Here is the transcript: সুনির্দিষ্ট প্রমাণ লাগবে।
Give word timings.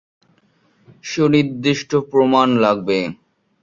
সুনির্দিষ্ট 1.03 1.91
প্রমাণ 2.11 2.47
লাগবে। 2.63 2.97